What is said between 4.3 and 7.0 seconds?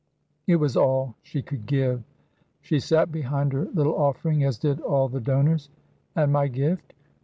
as did all the donors. And my gift?